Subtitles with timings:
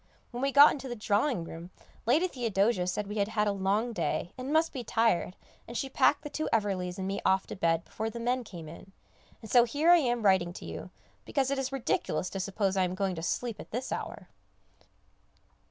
[0.31, 1.69] when we got into the drawing room,
[2.07, 5.35] Lady Theodosia said we had had a long day, and must be tired,
[5.67, 8.67] and she packed the two Everleighs and me off to bed before the men came
[8.67, 8.93] in,
[9.43, 10.89] and so here I am writing to you,
[11.23, 14.27] because it is ridiculous to suppose I am going to sleep at this hour.